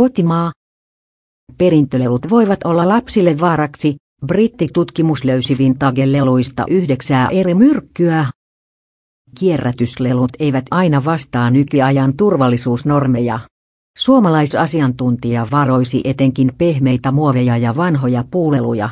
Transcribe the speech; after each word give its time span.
Kotimaa. 0.00 0.52
Perintölelut 1.58 2.30
voivat 2.30 2.64
olla 2.64 2.88
lapsille 2.88 3.40
vaaraksi. 3.40 3.96
Brittitutkimus 4.26 5.24
löysi 5.24 5.58
vintage-leluista 5.58 6.64
yhdeksää 6.70 7.28
eri 7.28 7.54
myrkkyä. 7.54 8.26
Kierrätyslelut 9.38 10.30
eivät 10.38 10.64
aina 10.70 11.04
vastaa 11.04 11.50
nykyajan 11.50 12.16
turvallisuusnormeja. 12.16 13.40
Suomalaisasiantuntija 13.98 15.46
varoisi 15.50 16.00
etenkin 16.04 16.52
pehmeitä 16.58 17.12
muoveja 17.12 17.56
ja 17.56 17.76
vanhoja 17.76 18.24
puuleluja. 18.30 18.90